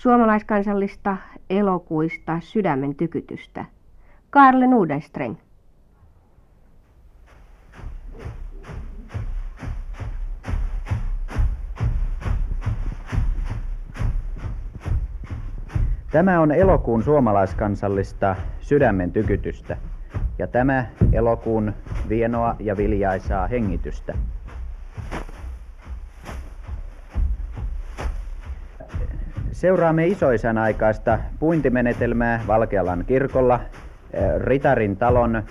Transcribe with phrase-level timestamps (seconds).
[0.00, 1.16] suomalaiskansallista
[1.50, 3.64] elokuista sydämen tykytystä.
[4.30, 5.36] Karle Nudenstreng.
[16.10, 19.76] Tämä on elokuun suomalaiskansallista sydämen tykytystä
[20.38, 21.72] ja tämä elokuun
[22.08, 24.14] vienoa ja viljaisaa hengitystä.
[29.60, 33.60] Seuraamme isoisän aikaista puintimenetelmää Valkealan kirkolla
[34.12, 35.42] eh, Ritarin talon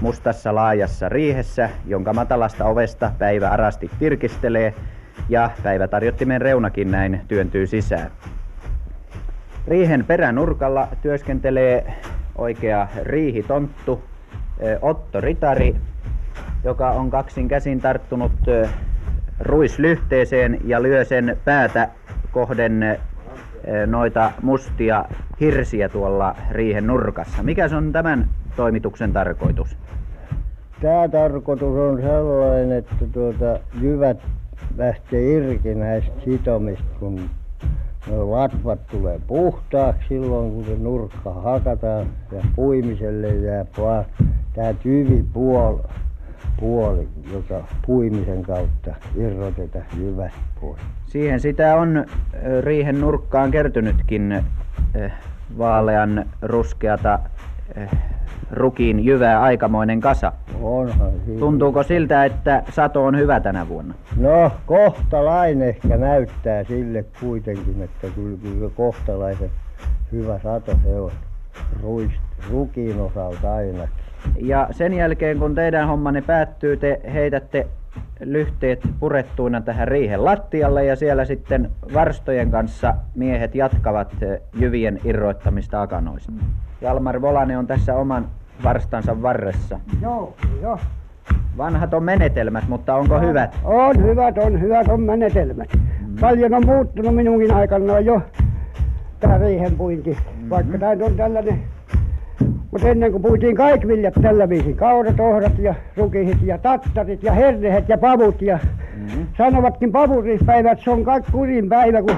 [0.00, 4.74] mustassa laajassa riihessä, jonka matalasta ovesta päivä arasti tirkistelee
[5.28, 8.10] ja päivätarjottimen reunakin näin työntyy sisään.
[9.68, 11.94] Riihen peränurkalla työskentelee
[12.38, 14.02] oikea riihitonttu
[14.58, 15.76] eh, Otto Ritari,
[16.64, 18.70] joka on kaksin käsin tarttunut eh,
[19.40, 21.88] ruislyhteeseen ja lyö sen päätä
[22.32, 23.00] kohden
[23.86, 25.04] noita mustia
[25.40, 27.42] hirsiä tuolla riihen nurkassa.
[27.42, 29.76] Mikä se on tämän toimituksen tarkoitus?
[30.80, 34.18] Tämä tarkoitus on sellainen, että tuota, jyvät
[34.76, 37.20] lähtee irti näistä sitomista, kun
[38.08, 44.04] latvat tulee puhtaaksi silloin, kun se nurkka hakataan ja puimiselle jää vaan
[44.54, 45.80] tämä tyvipuoli
[46.60, 50.80] puoli, joka puimisen kautta irrotetaan jyvät pois.
[51.06, 52.04] Siihen sitä on
[52.60, 54.44] riihen nurkkaan kertynytkin
[55.58, 57.18] vaalean ruskeata
[58.50, 60.32] rukin jyvää aikamoinen kasa.
[60.62, 61.40] Onhan siinä.
[61.40, 63.94] Tuntuuko siltä, että sato on hyvä tänä vuonna?
[64.16, 69.50] No, kohtalainen ehkä näyttää sille kuitenkin, että kyllä, kyllä kohtalaisen
[70.12, 71.10] hyvä sato se on.
[71.82, 72.20] Ruist,
[72.50, 74.09] rukiin osalta ainakin.
[74.40, 77.66] Ja sen jälkeen kun teidän hommanne päättyy, te heitätte
[78.20, 85.82] lyhteet purettuina tähän riihen lattialle ja siellä sitten varstojen kanssa miehet jatkavat eh, jyvien irroittamista
[85.82, 86.32] akanoista.
[86.80, 88.28] Jalmar Volane on tässä oman
[88.64, 89.80] varstansa varressa.
[90.02, 90.78] Joo, joo.
[91.56, 93.58] Vanhat on menetelmät, mutta onko no, hyvät?
[93.64, 95.68] On hyvät, on hyvät on menetelmät.
[95.74, 96.16] Mm.
[96.20, 98.22] Paljon on muuttunut minunkin aikana jo
[99.20, 100.50] tämä riihenpuinti, mm-hmm.
[100.50, 101.62] vaikka tämä on tällainen
[102.70, 107.32] mutta ennen kuin puitiin kaikki viljat tällä viisin, kaurat, ohrat ja rukisit ja tattarit ja
[107.32, 108.58] hernehet ja pavut ja
[108.96, 109.26] mm-hmm.
[109.38, 112.16] sanovatkin pavurispäivä, että se on kaikki kurin päivä, kun,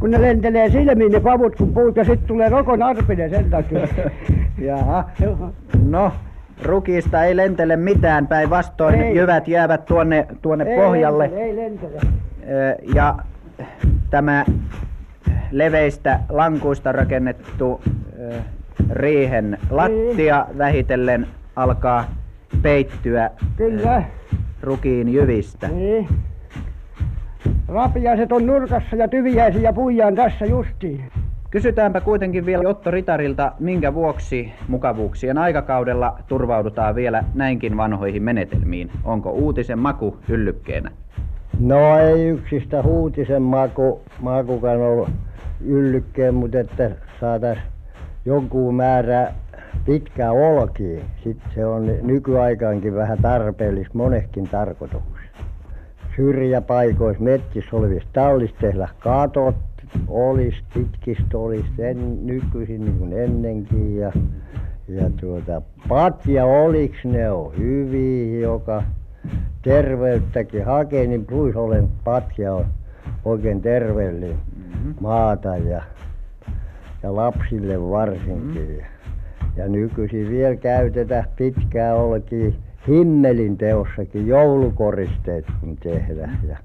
[0.00, 3.88] kun ne lentelee silmiin ne pavut, kun puut ja sitten tulee rokon arpinen sen takia.
[4.58, 5.04] Jaha.
[5.88, 6.12] No,
[6.62, 9.16] rukista ei lentele mitään päinvastoin, ei.
[9.16, 11.24] jyvät jäävät tuonne, tuonne ei pohjalle.
[11.24, 12.00] Lentele, ei lentele.
[12.94, 13.14] Ja
[14.10, 14.44] tämä
[15.50, 17.80] leveistä lankuista rakennettu
[18.90, 20.58] riihen lattia niin.
[20.58, 22.04] vähitellen alkaa
[22.62, 24.02] peittyä Kyllä.
[24.62, 25.68] rukiin jyvistä.
[25.68, 26.08] Niin.
[27.68, 31.04] Rapiaiset on nurkassa ja tyviäisiä puijaan tässä justiin.
[31.50, 38.90] Kysytäänpä kuitenkin vielä Otto Ritarilta, minkä vuoksi mukavuuksien aikakaudella turvaudutaan vielä näinkin vanhoihin menetelmiin.
[39.04, 40.90] Onko uutisen maku yllykkeenä?
[41.60, 45.08] No ei yksistä uutisen maku, makukaan ollut
[45.60, 46.90] yllykkeen, mutta että
[47.20, 47.66] saataisiin
[48.24, 49.32] jonkun määrä
[49.84, 51.00] pitkää olkia.
[51.24, 55.44] Sitten se on nykyaikaankin vähän tarpeellista monehkin tarkoituksessa.
[56.16, 59.54] Syrjäpaikoissa metsissä olevissa tallissa tehdä katot
[60.08, 61.38] olisi, pitkistä
[61.78, 63.96] en, nykyisin niin kuin ennenkin.
[63.96, 64.12] Ja,
[64.88, 68.82] ja tuota, patja oliks ne on hyviä, joka
[69.62, 72.66] terveyttäkin hakee, niin olen patja on
[73.24, 74.94] oikein terveellinen mm-hmm.
[75.00, 75.82] maata ja
[77.02, 78.68] ja lapsille varsinkin.
[78.68, 78.84] Mm.
[79.56, 82.50] Ja nykyisin vielä käytetään pitkää olkia
[82.88, 86.38] himmelin teossakin joulukoristeet kun tehdään.
[86.48, 86.56] Ja